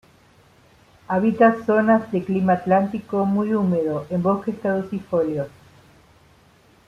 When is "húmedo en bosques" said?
3.53-4.55